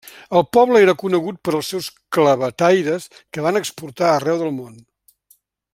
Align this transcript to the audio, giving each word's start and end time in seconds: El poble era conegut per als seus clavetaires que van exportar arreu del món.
El 0.37 0.43
poble 0.55 0.79
era 0.85 0.95
conegut 1.01 1.37
per 1.49 1.53
als 1.57 1.69
seus 1.73 1.89
clavetaires 2.17 3.07
que 3.35 3.45
van 3.49 3.61
exportar 3.61 4.11
arreu 4.15 4.41
del 4.43 4.55
món. 4.61 4.85